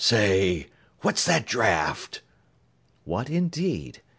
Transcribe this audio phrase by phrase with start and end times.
[0.03, 0.65] "Say,
[1.01, 2.23] what's that draft?"
[3.03, 4.01] What indeed?